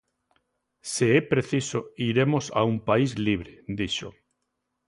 "Se 0.91 1.05
é 1.19 1.21
preciso, 1.33 1.79
iremos 2.09 2.45
a 2.59 2.61
un 2.71 2.77
país 2.89 3.11
libre", 3.27 3.51
dixo. 3.77 4.09